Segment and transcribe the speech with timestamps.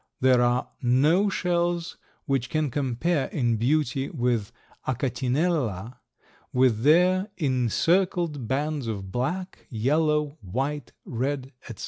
[0.19, 1.95] There are no shells
[2.25, 4.47] which can compare in beauty with
[4.83, 5.99] the Achatinella
[6.51, 11.79] with their encircled bands of black, yellow, white, red, etc.